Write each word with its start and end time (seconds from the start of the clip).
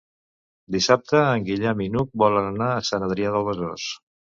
Dissabte 0.75 1.21
en 1.35 1.47
Guillem 1.51 1.85
i 1.87 1.89
n'Hug 1.99 2.21
volen 2.27 2.51
anar 2.51 2.75
a 2.81 2.85
Sant 2.93 3.11
Adrià 3.13 3.39
de 3.41 3.49
Besòs. 3.53 3.93